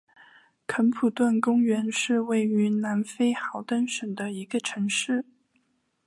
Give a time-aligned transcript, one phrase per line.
[0.65, 5.23] 肯普顿公园是位于南非豪登省的一个城市。